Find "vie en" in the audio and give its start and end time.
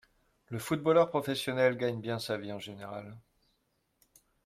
2.35-2.57